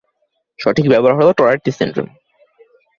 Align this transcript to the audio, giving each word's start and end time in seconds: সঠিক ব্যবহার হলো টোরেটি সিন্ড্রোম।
সঠিক 0.59 0.85
ব্যবহার 0.89 1.15
হলো 1.19 1.31
টোরেটি 1.37 1.71
সিন্ড্রোম। 1.71 2.07